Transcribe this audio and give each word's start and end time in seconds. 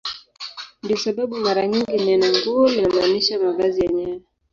Ndiyo 0.81 0.97
sababu 1.03 1.35
mara 1.45 1.61
nyingi 1.67 1.97
neno 2.05 2.25
"nguo" 2.37 2.67
linamaanisha 2.73 3.35
mavazi 3.43 3.77
yenyewe. 3.81 4.17